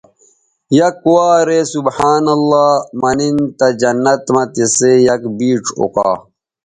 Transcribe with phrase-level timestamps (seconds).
[0.79, 2.69] یک وارے سبحان اللہ
[3.01, 6.09] منن تہ جنت مہ تسوں یک بیڇ اوکا